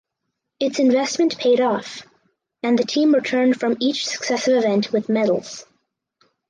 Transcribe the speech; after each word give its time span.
Its 0.59 0.79
investment 0.79 1.37
paid 1.37 1.61
off 1.61 2.07
and 2.63 2.79
the 2.79 2.83
team 2.83 3.13
returned 3.13 3.59
from 3.59 3.77
each 3.79 4.07
successive 4.07 4.57
event 4.57 4.91
with 4.91 5.09
medals. 5.09 5.63